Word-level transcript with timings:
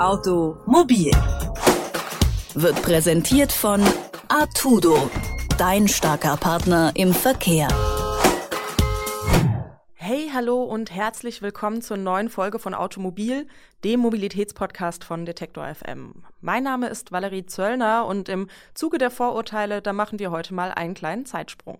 Automobil 0.00 1.12
wird 2.54 2.82
präsentiert 2.82 3.52
von 3.52 3.80
Artudo, 4.28 5.08
dein 5.56 5.86
starker 5.86 6.36
Partner 6.36 6.90
im 6.94 7.14
Verkehr. 7.14 7.68
Hey, 9.92 10.30
hallo 10.34 10.64
und 10.64 10.90
herzlich 10.90 11.42
willkommen 11.42 11.80
zur 11.80 11.96
neuen 11.96 12.28
Folge 12.28 12.58
von 12.58 12.74
Automobil, 12.74 13.46
dem 13.84 14.00
Mobilitätspodcast 14.00 15.04
von 15.04 15.26
Detektor 15.26 15.72
FM. 15.72 16.24
Mein 16.40 16.64
Name 16.64 16.88
ist 16.88 17.12
Valerie 17.12 17.46
Zöllner 17.46 18.04
und 18.06 18.28
im 18.28 18.48
Zuge 18.74 18.98
der 18.98 19.12
Vorurteile, 19.12 19.80
da 19.80 19.92
machen 19.92 20.18
wir 20.18 20.32
heute 20.32 20.54
mal 20.54 20.72
einen 20.72 20.94
kleinen 20.94 21.24
Zeitsprung. 21.24 21.78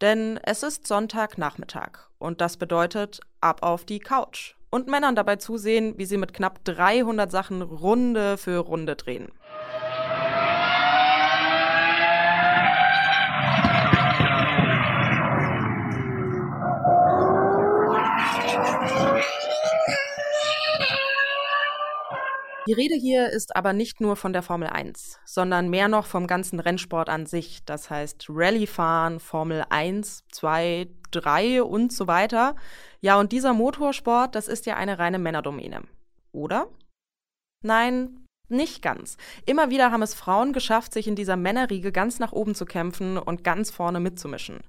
Denn 0.00 0.38
es 0.44 0.62
ist 0.62 0.86
Sonntagnachmittag 0.86 2.08
und 2.18 2.40
das 2.40 2.56
bedeutet 2.56 3.20
ab 3.40 3.62
auf 3.62 3.84
die 3.84 3.98
Couch 3.98 4.54
und 4.72 4.88
Männern 4.88 5.14
dabei 5.14 5.36
zusehen, 5.36 5.94
wie 5.98 6.06
sie 6.06 6.16
mit 6.16 6.32
knapp 6.32 6.64
300 6.64 7.30
Sachen 7.30 7.60
Runde 7.62 8.38
für 8.38 8.56
Runde 8.56 8.96
drehen. 8.96 9.28
Die 22.68 22.72
Rede 22.72 22.94
hier 22.94 23.28
ist 23.30 23.56
aber 23.56 23.72
nicht 23.72 24.00
nur 24.00 24.14
von 24.14 24.32
der 24.32 24.42
Formel 24.42 24.68
1, 24.68 25.18
sondern 25.24 25.68
mehr 25.68 25.88
noch 25.88 26.06
vom 26.06 26.28
ganzen 26.28 26.60
Rennsport 26.60 27.08
an 27.08 27.26
sich. 27.26 27.64
Das 27.64 27.90
heißt 27.90 28.26
Rallye-Fahren, 28.28 29.18
Formel 29.18 29.64
1, 29.68 30.24
2, 30.30 30.86
3 31.10 31.64
und 31.64 31.92
so 31.92 32.06
weiter. 32.06 32.54
Ja, 33.00 33.18
und 33.18 33.32
dieser 33.32 33.52
Motorsport, 33.52 34.36
das 34.36 34.46
ist 34.46 34.66
ja 34.66 34.76
eine 34.76 35.00
reine 35.00 35.18
Männerdomäne. 35.18 35.82
Oder? 36.30 36.68
Nein, 37.64 38.26
nicht 38.48 38.80
ganz. 38.80 39.16
Immer 39.44 39.70
wieder 39.70 39.90
haben 39.90 40.02
es 40.02 40.14
Frauen 40.14 40.52
geschafft, 40.52 40.92
sich 40.92 41.08
in 41.08 41.16
dieser 41.16 41.36
Männerriege 41.36 41.90
ganz 41.90 42.20
nach 42.20 42.30
oben 42.30 42.54
zu 42.54 42.64
kämpfen 42.64 43.18
und 43.18 43.42
ganz 43.42 43.72
vorne 43.72 43.98
mitzumischen. 43.98 44.60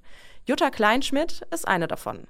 Jutta 0.46 0.70
Kleinschmidt 0.70 1.46
ist 1.52 1.68
eine 1.68 1.86
davon. 1.86 2.26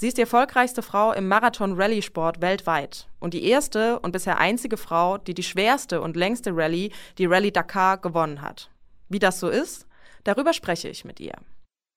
Sie 0.00 0.06
ist 0.06 0.16
die 0.16 0.22
erfolgreichste 0.22 0.80
Frau 0.80 1.12
im 1.12 1.26
Marathon-Rallye-Sport 1.26 2.40
weltweit 2.40 3.08
und 3.18 3.34
die 3.34 3.44
erste 3.50 3.98
und 3.98 4.12
bisher 4.12 4.38
einzige 4.38 4.76
Frau, 4.76 5.18
die 5.18 5.34
die 5.34 5.42
schwerste 5.42 6.00
und 6.00 6.14
längste 6.14 6.52
Rallye, 6.54 6.92
die 7.18 7.26
Rallye 7.26 7.50
Dakar, 7.50 7.98
gewonnen 7.98 8.40
hat. 8.40 8.70
Wie 9.08 9.18
das 9.18 9.40
so 9.40 9.48
ist, 9.48 9.88
darüber 10.22 10.52
spreche 10.52 10.88
ich 10.88 11.04
mit 11.04 11.18
ihr. 11.18 11.32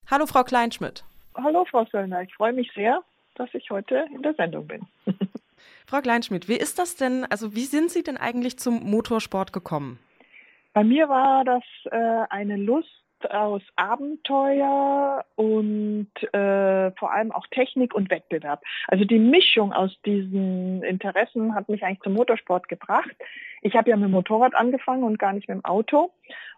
Hallo, 0.10 0.26
Frau 0.26 0.44
Kleinschmidt. 0.44 1.04
Hallo, 1.36 1.64
Frau 1.70 1.86
Söllner. 1.92 2.24
Ich 2.24 2.34
freue 2.34 2.54
mich 2.54 2.72
sehr, 2.74 3.04
dass 3.36 3.54
ich 3.54 3.70
heute 3.70 4.08
in 4.16 4.24
der 4.24 4.34
Sendung 4.34 4.66
bin. 4.66 4.88
Frau 5.86 6.02
Kleinschmidt, 6.02 6.48
wie 6.48 6.58
ist 6.58 6.80
das 6.80 6.96
denn, 6.96 7.26
also 7.26 7.54
wie 7.54 7.66
sind 7.66 7.92
Sie 7.92 8.02
denn 8.02 8.18
eigentlich 8.18 8.58
zum 8.58 8.82
Motorsport 8.82 9.54
gekommen? 9.54 10.00
Bei 10.74 10.84
mir 10.84 11.08
war 11.08 11.46
das 11.46 11.64
äh, 11.92 12.26
eine 12.32 12.58
Lust 12.58 12.90
aus 13.30 13.62
Abenteuer 13.76 15.26
und 15.36 16.10
äh, 16.34 16.92
vor 16.92 17.12
allem 17.12 17.32
auch 17.32 17.46
Technik 17.48 17.94
und 17.94 18.10
Wettbewerb. 18.10 18.62
Also 18.88 19.06
die 19.06 19.20
Mischung 19.20 19.74
aus 19.74 19.96
diesen 20.06 20.84
Interessen 20.84 21.54
hat 21.54 21.70
mich 21.70 21.84
eigentlich 21.84 22.02
zum 22.02 22.14
Motorsport 22.14 22.68
gebracht. 22.68 23.16
Ich 23.62 23.76
habe 23.76 23.90
ja 23.90 23.96
mit 23.96 24.06
dem 24.06 24.12
Motorrad 24.12 24.56
angefangen 24.56 25.04
und 25.04 25.20
gar 25.20 25.34
nicht 25.34 25.48
mit 25.48 25.58
dem 25.58 25.66
Auto. 25.66 26.12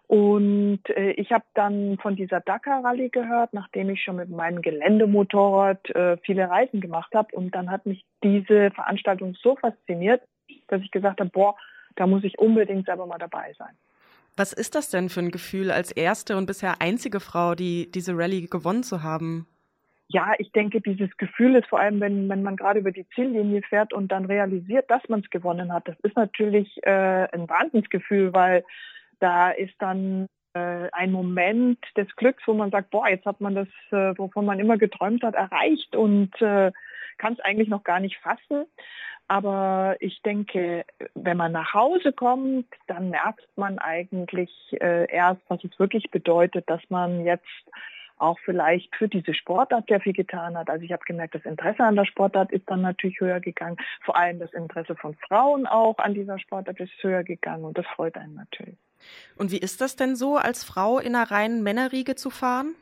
Und 0.06 0.80
äh, 0.90 1.12
ich 1.12 1.32
habe 1.32 1.44
dann 1.54 1.98
von 1.98 2.14
dieser 2.14 2.40
Dakar-Rallye 2.40 3.08
gehört, 3.08 3.54
nachdem 3.54 3.88
ich 3.88 4.02
schon 4.02 4.16
mit 4.16 4.28
meinem 4.28 4.60
Geländemotorrad 4.60 5.90
äh, 5.90 6.16
viele 6.18 6.50
Reisen 6.50 6.80
gemacht 6.80 7.14
habe. 7.14 7.34
Und 7.34 7.54
dann 7.54 7.70
hat 7.70 7.86
mich 7.86 8.04
diese 8.22 8.70
Veranstaltung 8.70 9.34
so 9.34 9.56
fasziniert, 9.56 10.22
dass 10.68 10.82
ich 10.82 10.90
gesagt 10.90 11.20
habe, 11.20 11.30
boah, 11.30 11.56
da 11.96 12.06
muss 12.06 12.24
ich 12.24 12.38
unbedingt 12.38 12.86
selber 12.86 13.06
mal 13.06 13.18
dabei 13.18 13.54
sein. 13.58 13.74
Was 14.36 14.52
ist 14.52 14.74
das 14.74 14.90
denn 14.90 15.08
für 15.08 15.20
ein 15.20 15.30
Gefühl, 15.30 15.70
als 15.70 15.92
erste 15.92 16.36
und 16.36 16.46
bisher 16.46 16.80
einzige 16.80 17.20
Frau, 17.20 17.54
die 17.54 17.90
diese 17.90 18.16
Rallye 18.16 18.48
gewonnen 18.48 18.82
zu 18.82 19.02
haben? 19.02 19.46
Ja, 20.08 20.32
ich 20.38 20.52
denke, 20.52 20.80
dieses 20.80 21.16
Gefühl 21.16 21.54
ist 21.56 21.68
vor 21.68 21.80
allem, 21.80 22.00
wenn, 22.00 22.28
wenn 22.28 22.42
man 22.42 22.56
gerade 22.56 22.80
über 22.80 22.92
die 22.92 23.08
Ziellinie 23.14 23.62
fährt 23.62 23.92
und 23.92 24.08
dann 24.08 24.26
realisiert, 24.26 24.90
dass 24.90 25.02
man 25.08 25.20
es 25.20 25.30
gewonnen 25.30 25.72
hat. 25.72 25.88
Das 25.88 25.98
ist 26.02 26.16
natürlich 26.16 26.78
äh, 26.82 27.28
ein 27.32 27.48
Wahnsinnsgefühl, 27.48 28.34
weil 28.34 28.64
da 29.20 29.50
ist 29.50 29.74
dann 29.78 30.28
äh, 30.52 30.88
ein 30.92 31.10
Moment 31.10 31.78
des 31.96 32.14
Glücks, 32.16 32.42
wo 32.46 32.54
man 32.54 32.70
sagt, 32.70 32.90
boah, 32.90 33.08
jetzt 33.08 33.24
hat 33.24 33.40
man 33.40 33.54
das, 33.54 33.68
äh, 33.90 34.16
wovon 34.18 34.44
man 34.44 34.58
immer 34.58 34.78
geträumt 34.78 35.22
hat, 35.22 35.34
erreicht 35.34 35.96
und 35.96 36.30
äh, 36.42 36.70
kann 37.18 37.32
es 37.32 37.40
eigentlich 37.40 37.68
noch 37.68 37.84
gar 37.84 38.00
nicht 38.00 38.18
fassen. 38.18 38.66
Aber 39.26 39.96
ich 40.00 40.20
denke, 40.22 40.84
wenn 41.14 41.36
man 41.36 41.52
nach 41.52 41.72
Hause 41.72 42.12
kommt, 42.12 42.66
dann 42.86 43.10
merkt 43.10 43.48
man 43.56 43.78
eigentlich 43.78 44.50
äh, 44.80 45.10
erst, 45.10 45.40
was 45.48 45.64
es 45.64 45.78
wirklich 45.78 46.10
bedeutet, 46.10 46.68
dass 46.68 46.82
man 46.90 47.24
jetzt 47.24 47.46
auch 48.16 48.38
vielleicht 48.44 48.94
für 48.96 49.08
diese 49.08 49.34
Sportart 49.34 49.88
sehr 49.88 50.00
viel 50.00 50.12
getan 50.12 50.56
hat. 50.56 50.70
Also 50.70 50.84
ich 50.84 50.92
habe 50.92 51.04
gemerkt, 51.04 51.34
das 51.34 51.44
Interesse 51.44 51.82
an 51.82 51.96
der 51.96 52.04
Sportart 52.04 52.52
ist 52.52 52.68
dann 52.70 52.82
natürlich 52.82 53.18
höher 53.20 53.40
gegangen. 53.40 53.76
Vor 54.02 54.16
allem 54.16 54.38
das 54.38 54.52
Interesse 54.52 54.94
von 54.94 55.14
Frauen 55.28 55.66
auch 55.66 55.98
an 55.98 56.14
dieser 56.14 56.38
Sportart 56.38 56.78
ist 56.80 56.92
höher 57.00 57.24
gegangen 57.24 57.64
und 57.64 57.76
das 57.76 57.86
freut 57.86 58.16
einen 58.16 58.34
natürlich. 58.34 58.76
Und 59.36 59.50
wie 59.50 59.58
ist 59.58 59.80
das 59.80 59.96
denn 59.96 60.16
so, 60.16 60.36
als 60.36 60.64
Frau 60.64 60.98
in 60.98 61.14
einer 61.14 61.30
reinen 61.30 61.62
Männerriege 61.62 62.14
zu 62.14 62.30
fahren? 62.30 62.74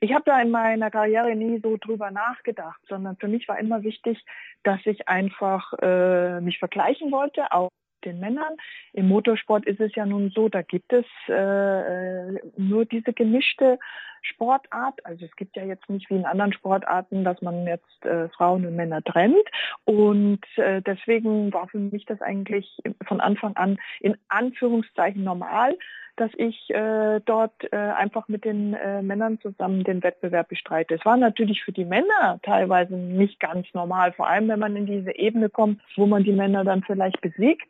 Ich 0.00 0.12
habe 0.12 0.24
da 0.26 0.40
in 0.40 0.50
meiner 0.50 0.90
Karriere 0.90 1.34
nie 1.34 1.60
so 1.60 1.76
drüber 1.76 2.10
nachgedacht, 2.10 2.80
sondern 2.88 3.16
für 3.16 3.28
mich 3.28 3.48
war 3.48 3.58
immer 3.58 3.82
wichtig, 3.82 4.24
dass 4.64 4.80
ich 4.84 5.08
einfach 5.08 5.72
äh, 5.80 6.40
mich 6.40 6.58
vergleichen 6.58 7.12
wollte, 7.12 7.52
auch 7.52 7.70
den 8.04 8.20
Männern. 8.20 8.56
Im 8.92 9.08
Motorsport 9.08 9.66
ist 9.66 9.80
es 9.80 9.94
ja 9.94 10.06
nun 10.06 10.30
so, 10.30 10.48
da 10.48 10.62
gibt 10.62 10.92
es 10.92 11.06
äh, 11.28 12.32
nur 12.56 12.84
diese 12.84 13.12
gemischte 13.12 13.78
Sportart. 14.22 15.04
Also 15.04 15.24
es 15.24 15.36
gibt 15.36 15.56
ja 15.56 15.64
jetzt 15.64 15.88
nicht 15.88 16.08
wie 16.10 16.16
in 16.16 16.24
anderen 16.24 16.52
Sportarten, 16.52 17.24
dass 17.24 17.40
man 17.42 17.66
jetzt 17.66 18.04
äh, 18.04 18.28
Frauen 18.30 18.66
und 18.66 18.76
Männer 18.76 19.02
trennt. 19.02 19.48
Und 19.84 20.44
äh, 20.56 20.82
deswegen 20.82 21.52
war 21.52 21.68
für 21.68 21.78
mich 21.78 22.06
das 22.06 22.20
eigentlich 22.20 22.78
von 23.06 23.20
Anfang 23.20 23.56
an 23.56 23.78
in 24.00 24.16
Anführungszeichen 24.28 25.24
normal, 25.24 25.76
dass 26.16 26.30
ich 26.36 26.70
äh, 26.70 27.20
dort 27.24 27.52
äh, 27.72 27.76
einfach 27.76 28.28
mit 28.28 28.44
den 28.44 28.74
äh, 28.74 29.02
Männern 29.02 29.40
zusammen 29.40 29.84
den 29.84 30.02
Wettbewerb 30.02 30.48
bestreite. 30.48 30.94
Es 30.94 31.04
war 31.04 31.16
natürlich 31.16 31.62
für 31.64 31.72
die 31.72 31.84
Männer 31.84 32.38
teilweise 32.42 32.94
nicht 32.94 33.40
ganz 33.40 33.66
normal, 33.74 34.12
vor 34.12 34.28
allem 34.28 34.48
wenn 34.48 34.60
man 34.60 34.76
in 34.76 34.86
diese 34.86 35.14
Ebene 35.16 35.48
kommt, 35.48 35.80
wo 35.96 36.06
man 36.06 36.24
die 36.24 36.32
Männer 36.32 36.64
dann 36.64 36.82
vielleicht 36.82 37.20
besiegt 37.20 37.66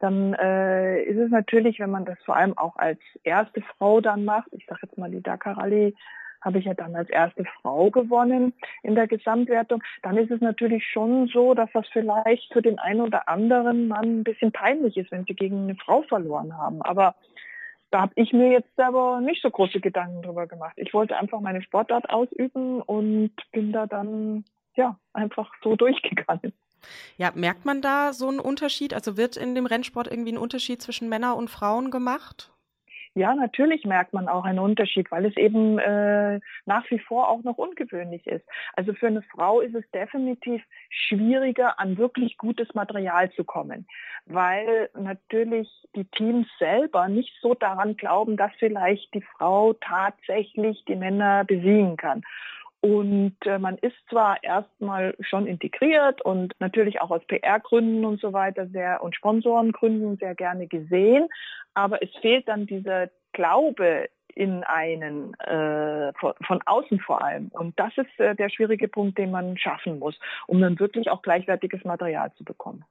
dann 0.00 0.34
äh, 0.34 1.02
ist 1.02 1.18
es 1.18 1.30
natürlich, 1.30 1.80
wenn 1.80 1.90
man 1.90 2.04
das 2.04 2.18
vor 2.24 2.36
allem 2.36 2.56
auch 2.56 2.76
als 2.76 3.00
erste 3.24 3.62
Frau 3.62 4.00
dann 4.00 4.24
macht, 4.24 4.48
ich 4.52 4.64
sage 4.66 4.82
jetzt 4.84 4.96
mal 4.96 5.10
die 5.10 5.22
Dakar 5.22 5.58
Rallye, 5.58 5.94
habe 6.40 6.58
ich 6.58 6.66
ja 6.66 6.74
dann 6.74 6.94
als 6.94 7.10
erste 7.10 7.44
Frau 7.60 7.90
gewonnen 7.90 8.52
in 8.82 8.94
der 8.94 9.08
Gesamtwertung, 9.08 9.82
dann 10.02 10.16
ist 10.16 10.30
es 10.30 10.40
natürlich 10.40 10.86
schon 10.86 11.26
so, 11.26 11.54
dass 11.54 11.70
das 11.72 11.86
vielleicht 11.88 12.52
für 12.52 12.62
den 12.62 12.78
einen 12.78 13.00
oder 13.00 13.28
anderen 13.28 13.88
Mann 13.88 14.20
ein 14.20 14.24
bisschen 14.24 14.52
peinlich 14.52 14.96
ist, 14.96 15.10
wenn 15.10 15.24
sie 15.24 15.34
gegen 15.34 15.64
eine 15.64 15.74
Frau 15.74 16.02
verloren 16.02 16.56
haben. 16.56 16.80
Aber 16.82 17.16
da 17.90 18.02
habe 18.02 18.12
ich 18.16 18.32
mir 18.32 18.50
jetzt 18.50 18.74
selber 18.76 19.20
nicht 19.20 19.42
so 19.42 19.50
große 19.50 19.80
Gedanken 19.80 20.22
drüber 20.22 20.46
gemacht. 20.46 20.74
Ich 20.76 20.92
wollte 20.92 21.16
einfach 21.16 21.40
meine 21.40 21.62
Sportart 21.62 22.10
ausüben 22.10 22.82
und 22.82 23.32
bin 23.52 23.72
da 23.72 23.86
dann 23.86 24.44
ja 24.76 24.98
einfach 25.12 25.50
so 25.62 25.76
durchgegangen. 25.76 26.52
Ja, 27.16 27.32
merkt 27.34 27.64
man 27.64 27.82
da 27.82 28.12
so 28.12 28.28
einen 28.28 28.40
Unterschied? 28.40 28.94
Also 28.94 29.16
wird 29.16 29.36
in 29.36 29.54
dem 29.54 29.66
Rennsport 29.66 30.08
irgendwie 30.08 30.32
ein 30.32 30.38
Unterschied 30.38 30.80
zwischen 30.80 31.08
Männern 31.08 31.36
und 31.36 31.50
Frauen 31.50 31.90
gemacht? 31.90 32.52
Ja, 33.18 33.34
natürlich 33.34 33.84
merkt 33.84 34.12
man 34.12 34.28
auch 34.28 34.44
einen 34.44 34.60
Unterschied, 34.60 35.10
weil 35.10 35.26
es 35.26 35.36
eben 35.36 35.80
äh, 35.80 36.38
nach 36.66 36.88
wie 36.88 37.00
vor 37.00 37.28
auch 37.28 37.42
noch 37.42 37.58
ungewöhnlich 37.58 38.24
ist. 38.28 38.46
Also 38.74 38.94
für 38.94 39.08
eine 39.08 39.22
Frau 39.22 39.60
ist 39.60 39.74
es 39.74 39.90
definitiv 39.90 40.62
schwieriger, 40.88 41.80
an 41.80 41.98
wirklich 41.98 42.38
gutes 42.38 42.72
Material 42.74 43.28
zu 43.32 43.42
kommen, 43.42 43.88
weil 44.26 44.88
natürlich 44.96 45.68
die 45.96 46.04
Teams 46.04 46.46
selber 46.60 47.08
nicht 47.08 47.34
so 47.40 47.54
daran 47.54 47.96
glauben, 47.96 48.36
dass 48.36 48.52
vielleicht 48.60 49.12
die 49.14 49.24
Frau 49.36 49.72
tatsächlich 49.72 50.84
die 50.84 50.94
Männer 50.94 51.44
besiegen 51.44 51.96
kann. 51.96 52.22
Und 52.80 53.36
äh, 53.44 53.58
man 53.58 53.76
ist 53.78 53.96
zwar 54.08 54.42
erstmal 54.42 55.16
schon 55.20 55.46
integriert 55.46 56.22
und 56.22 56.54
natürlich 56.60 57.00
auch 57.00 57.10
aus 57.10 57.24
PR-Gründen 57.26 58.04
und 58.04 58.20
so 58.20 58.32
weiter 58.32 58.68
sehr 58.68 59.02
und 59.02 59.16
Sponsorengründen 59.16 60.16
sehr 60.18 60.36
gerne 60.36 60.68
gesehen, 60.68 61.28
aber 61.74 62.02
es 62.02 62.10
fehlt 62.20 62.46
dann 62.46 62.66
dieser 62.66 63.08
Glaube 63.32 64.08
in 64.34 64.62
einen, 64.62 65.34
äh, 65.40 66.12
von, 66.20 66.32
von, 66.46 66.62
außen 66.64 67.00
vor 67.00 67.22
allem. 67.22 67.48
Und 67.48 67.78
das 67.78 67.92
ist 67.96 68.20
äh, 68.20 68.36
der 68.36 68.48
schwierige 68.50 68.86
Punkt, 68.86 69.18
den 69.18 69.32
man 69.32 69.58
schaffen 69.58 69.98
muss, 69.98 70.16
um 70.46 70.60
dann 70.60 70.78
wirklich 70.78 71.10
auch 71.10 71.22
gleichwertiges 71.22 71.84
Material 71.84 72.32
zu 72.34 72.44
bekommen. 72.44 72.84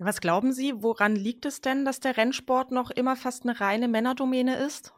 Was 0.00 0.20
glauben 0.20 0.52
Sie, 0.52 0.74
woran 0.82 1.14
liegt 1.14 1.46
es 1.46 1.60
denn, 1.60 1.84
dass 1.84 2.00
der 2.00 2.16
Rennsport 2.16 2.72
noch 2.72 2.90
immer 2.90 3.14
fast 3.14 3.44
eine 3.44 3.60
reine 3.60 3.86
Männerdomäne 3.86 4.56
ist? 4.56 4.92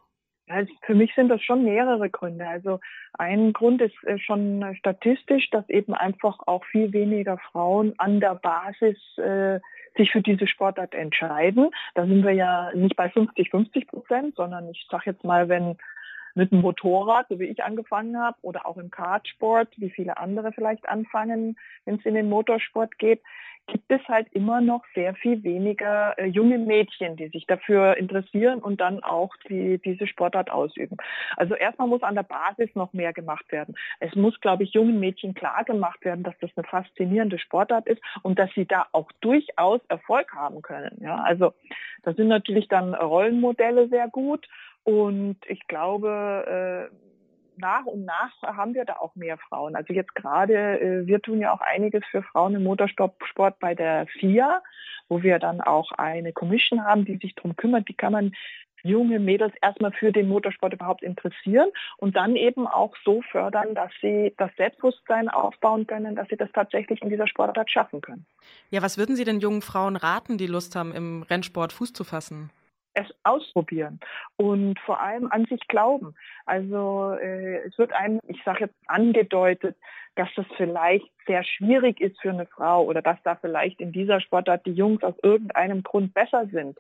Also 0.51 0.73
für 0.83 0.95
mich 0.95 1.15
sind 1.15 1.29
das 1.29 1.43
schon 1.43 1.65
mehrere 1.65 2.11
Gründe. 2.11 2.47
Also 2.47 2.81
ein 3.15 3.53
Grund 3.53 3.81
ist 3.81 3.95
äh, 4.05 4.19
schon 4.19 4.75
statistisch, 4.79 5.49
dass 5.51 5.69
eben 5.69 5.95
einfach 5.95 6.39
auch 6.47 6.65
viel 6.65 6.93
weniger 6.93 7.39
Frauen 7.39 7.95
an 7.99 8.21
der 8.21 8.35
Basis 8.35 8.99
äh, 9.19 9.61
sich 9.97 10.11
für 10.11 10.23
diese 10.23 10.47
Sportart 10.47 10.95
entscheiden. 10.95 11.71
Da 11.95 12.07
sind 12.07 12.25
wir 12.25 12.33
ja 12.33 12.71
nicht 12.75 12.97
bei 12.97 13.09
50, 13.09 13.51
50 13.51 13.87
Prozent, 13.89 14.35
sondern 14.37 14.69
ich 14.71 14.87
sage 14.91 15.05
jetzt 15.07 15.25
mal, 15.25 15.49
wenn 15.49 15.77
mit 16.35 16.53
dem 16.53 16.61
Motorrad, 16.61 17.27
so 17.29 17.39
wie 17.39 17.47
ich 17.47 17.63
angefangen 17.63 18.19
habe, 18.19 18.37
oder 18.43 18.67
auch 18.67 18.77
im 18.77 18.91
Kartsport, 18.91 19.69
wie 19.77 19.91
viele 19.91 20.17
andere 20.19 20.53
vielleicht 20.53 20.89
anfangen, 20.89 21.57
wenn 21.85 21.97
es 21.97 22.07
in 22.07 22.15
den 22.15 22.29
Motorsport 22.29 22.99
geht, 22.99 23.21
gibt 23.71 23.91
es 23.91 24.01
halt 24.09 24.27
immer 24.33 24.61
noch 24.61 24.85
sehr 24.95 25.15
viel 25.15 25.43
weniger 25.43 26.19
äh, 26.19 26.27
junge 26.27 26.59
Mädchen, 26.59 27.17
die 27.17 27.29
sich 27.29 27.47
dafür 27.47 27.97
interessieren 27.97 28.59
und 28.59 28.81
dann 28.81 29.03
auch 29.03 29.35
die, 29.49 29.79
diese 29.79 30.07
Sportart 30.07 30.51
ausüben. 30.51 30.97
Also 31.37 31.55
erstmal 31.55 31.89
muss 31.89 32.03
an 32.03 32.17
der 32.17 32.25
Basis 32.25 32.75
noch 32.75 32.93
mehr 32.93 33.13
gemacht 33.13 33.51
werden. 33.53 33.77
Es 34.01 34.15
muss, 34.15 34.41
glaube 34.41 34.65
ich, 34.65 34.73
jungen 34.73 34.99
Mädchen 34.99 35.35
klar 35.35 35.65
gemacht 35.65 36.05
werden, 36.05 36.25
dass 36.25 36.35
das 36.41 36.51
eine 36.57 36.67
faszinierende 36.67 37.39
Sportart 37.39 37.87
ist 37.87 38.03
und 38.23 38.39
dass 38.39 38.51
sie 38.55 38.67
da 38.67 38.87
auch 38.93 39.11
durchaus 39.21 39.81
Erfolg 39.89 40.35
haben 40.35 40.63
können. 40.63 40.99
Ja, 41.01 41.23
also 41.23 41.53
da 42.03 42.13
sind 42.13 42.29
natürlich 42.29 42.69
dann 42.69 42.95
Rollenmodelle 42.95 43.89
sehr 43.89 44.09
gut 44.09 44.49
und 44.85 45.37
ich 45.47 45.67
glaube, 45.67 46.91
äh, 46.91 46.97
nach 47.61 47.85
und 47.85 48.05
nach 48.05 48.43
haben 48.43 48.75
wir 48.75 48.85
da 48.85 48.95
auch 48.95 49.15
mehr 49.15 49.39
Frauen. 49.39 49.77
Also 49.77 49.93
jetzt 49.93 50.15
gerade, 50.15 50.81
äh, 50.81 51.07
wir 51.07 51.21
tun 51.21 51.41
ja 51.41 51.53
auch 51.53 51.61
einiges 51.61 52.05
für 52.11 52.23
Frauen 52.23 52.55
im 52.55 52.65
Motorsport 52.65 53.59
bei 53.61 53.75
der 53.75 54.07
FIA, 54.07 54.63
wo 55.09 55.23
wir 55.23 55.39
dann 55.39 55.61
auch 55.61 55.93
eine 55.93 56.33
Commission 56.33 56.85
haben, 56.85 57.05
die 57.05 57.17
sich 57.17 57.35
darum 57.35 57.57
kümmert, 57.57 57.89
wie 57.89 57.95
kann 57.95 58.13
man 58.13 58.33
junge 58.83 59.19
Mädels 59.19 59.53
erstmal 59.61 59.93
für 59.93 60.11
den 60.11 60.29
Motorsport 60.29 60.73
überhaupt 60.73 61.03
interessieren 61.03 61.69
und 61.99 62.17
dann 62.17 62.37
eben 62.37 62.67
auch 62.67 62.95
so 63.05 63.23
fördern, 63.31 63.75
dass 63.75 63.91
sie 64.01 64.33
das 64.39 64.51
Selbstbewusstsein 64.57 65.29
aufbauen 65.29 65.87
können, 65.87 66.17
dass 66.17 66.29
sie 66.29 66.37
das 66.37 66.51
tatsächlich 66.53 67.03
in 67.03 67.11
dieser 67.11 67.27
Sportart 67.27 67.71
schaffen 67.71 68.01
können. 68.01 68.25
Ja, 68.71 68.81
was 68.81 68.97
würden 68.97 69.17
Sie 69.17 69.25
den 69.25 69.41
jungen 69.41 69.61
Frauen 69.61 69.97
raten, 69.97 70.39
die 70.39 70.47
Lust 70.47 70.77
haben, 70.77 70.95
im 70.95 71.23
Rennsport 71.23 71.73
Fuß 71.75 71.93
zu 71.93 72.05
fassen? 72.05 72.51
Es 72.95 73.07
ausprobieren 73.23 74.01
und 74.37 74.79
vor 74.81 75.01
allem 75.01 75.31
an 75.31 75.45
sich 75.47 75.61
glauben. 75.69 76.15
Also 76.47 77.13
äh, 77.21 77.59
es 77.67 77.79
wird 77.79 77.93
einem, 77.93 78.21
ich 78.27 78.43
sage 78.45 78.65
jetzt 78.65 78.77
angedeutet, 78.87 79.77
dass 80.17 80.29
das 80.35 80.47
vielleicht 80.57 81.11
sehr 81.27 81.45
schwierig 81.45 82.01
ist 82.01 82.21
für 82.21 82.31
eine 82.31 82.47
Frau 82.47 82.85
oder 82.85 83.03
dass 83.03 83.23
da 83.23 83.37
vielleicht 83.37 83.81
in 83.81 83.93
dieser 83.93 84.21
Sportart 84.21 84.67
die 84.67 84.73
Jungs 84.73 85.03
aus 85.03 85.15
irgendeinem 85.23 85.83
Grund 85.83 86.15
besser 86.15 86.47
sind. 86.51 86.77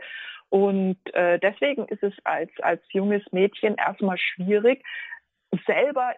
Und 0.48 0.98
äh, 1.14 1.38
deswegen 1.38 1.86
ist 1.86 2.02
es 2.02 2.14
als, 2.24 2.50
als 2.60 2.82
junges 2.90 3.22
Mädchen 3.30 3.76
erstmal 3.76 4.18
schwierig, 4.18 4.84
selber 5.66 6.14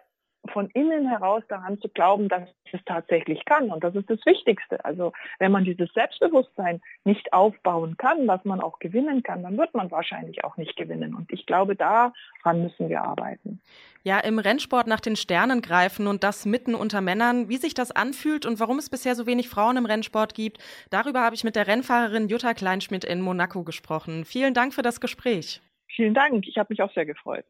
von 0.51 0.69
innen 0.71 1.07
heraus 1.07 1.43
daran 1.47 1.79
zu 1.79 1.87
glauben, 1.89 2.27
dass 2.27 2.49
es 2.71 2.81
tatsächlich 2.85 3.45
kann. 3.45 3.71
Und 3.71 3.83
das 3.83 3.95
ist 3.95 4.09
das 4.09 4.25
Wichtigste. 4.25 4.83
Also 4.83 5.13
wenn 5.39 5.51
man 5.51 5.63
dieses 5.63 5.91
Selbstbewusstsein 5.93 6.81
nicht 7.05 7.31
aufbauen 7.31 7.95
kann, 7.97 8.27
dass 8.27 8.43
man 8.43 8.59
auch 8.59 8.79
gewinnen 8.79 9.23
kann, 9.23 9.43
dann 9.43 9.57
wird 9.57 9.73
man 9.73 9.89
wahrscheinlich 9.91 10.43
auch 10.43 10.57
nicht 10.57 10.75
gewinnen. 10.75 11.15
Und 11.15 11.31
ich 11.31 11.45
glaube, 11.45 11.75
daran 11.75 12.13
müssen 12.61 12.89
wir 12.89 13.03
arbeiten. 13.03 13.61
Ja, 14.03 14.19
im 14.19 14.37
Rennsport 14.37 14.87
nach 14.87 14.99
den 14.99 15.15
Sternen 15.15 15.61
greifen 15.61 16.07
und 16.07 16.23
das 16.23 16.45
mitten 16.45 16.75
unter 16.75 16.99
Männern, 16.99 17.47
wie 17.47 17.57
sich 17.57 17.73
das 17.73 17.91
anfühlt 17.91 18.45
und 18.45 18.59
warum 18.59 18.77
es 18.77 18.89
bisher 18.89 19.15
so 19.15 19.25
wenig 19.25 19.47
Frauen 19.47 19.77
im 19.77 19.85
Rennsport 19.85 20.33
gibt, 20.33 20.57
darüber 20.89 21.21
habe 21.21 21.35
ich 21.35 21.45
mit 21.45 21.55
der 21.55 21.67
Rennfahrerin 21.67 22.27
Jutta 22.27 22.53
Kleinschmidt 22.53 23.05
in 23.05 23.21
Monaco 23.21 23.63
gesprochen. 23.63 24.25
Vielen 24.25 24.53
Dank 24.53 24.73
für 24.73 24.81
das 24.81 24.99
Gespräch. 24.99 25.61
Vielen 25.87 26.13
Dank. 26.13 26.47
Ich 26.47 26.57
habe 26.57 26.67
mich 26.69 26.81
auch 26.81 26.91
sehr 26.93 27.05
gefreut. 27.05 27.45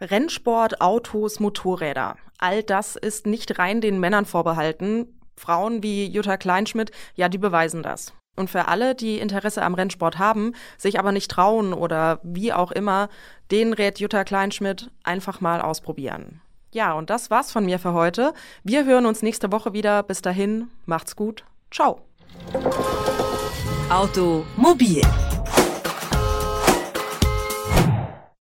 Rennsport, 0.00 0.80
Autos, 0.80 1.40
Motorräder. 1.40 2.16
All 2.38 2.62
das 2.62 2.96
ist 2.96 3.26
nicht 3.26 3.58
rein 3.58 3.80
den 3.80 4.00
Männern 4.00 4.24
vorbehalten. 4.24 5.06
Frauen 5.36 5.82
wie 5.82 6.06
Jutta 6.06 6.36
Kleinschmidt, 6.36 6.90
ja, 7.14 7.28
die 7.28 7.38
beweisen 7.38 7.82
das. 7.82 8.12
Und 8.36 8.50
für 8.50 8.66
alle, 8.66 8.94
die 8.94 9.18
Interesse 9.18 9.62
am 9.62 9.74
Rennsport 9.74 10.18
haben, 10.18 10.54
sich 10.76 10.98
aber 10.98 11.12
nicht 11.12 11.30
trauen 11.30 11.72
oder 11.72 12.20
wie 12.22 12.52
auch 12.52 12.72
immer, 12.72 13.08
den 13.50 13.72
rät 13.72 14.00
Jutta 14.00 14.24
Kleinschmidt 14.24 14.90
einfach 15.04 15.40
mal 15.40 15.60
ausprobieren. 15.60 16.40
Ja, 16.72 16.92
und 16.94 17.10
das 17.10 17.30
war's 17.30 17.52
von 17.52 17.64
mir 17.64 17.78
für 17.78 17.92
heute. 17.92 18.34
Wir 18.64 18.84
hören 18.84 19.06
uns 19.06 19.22
nächste 19.22 19.52
Woche 19.52 19.72
wieder. 19.72 20.02
Bis 20.02 20.22
dahin, 20.22 20.68
macht's 20.86 21.14
gut. 21.14 21.44
Ciao. 21.70 22.00
Automobil 23.88 25.02